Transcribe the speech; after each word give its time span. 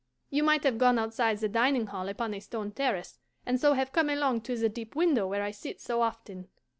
You 0.31 0.41
might 0.41 0.63
have 0.63 0.79
gone 0.79 0.97
outside 0.97 1.37
the 1.37 1.47
dining 1.47 1.85
hall 1.85 2.09
upon 2.09 2.33
a 2.33 2.39
stone 2.39 2.71
terrace, 2.71 3.19
and 3.45 3.61
so 3.61 3.73
have 3.73 3.91
come 3.93 4.09
along 4.09 4.41
to 4.41 4.57
the 4.57 4.67
deep 4.67 4.95
window 4.95 5.27
where 5.27 5.43
I 5.43 5.51
sit 5.51 5.79
so 5.79 6.01
often. 6.01 6.47